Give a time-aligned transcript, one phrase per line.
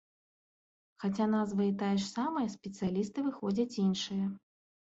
[1.03, 4.25] Хаця назва і тая ж самая, спецыялісты выходзяць іншыя.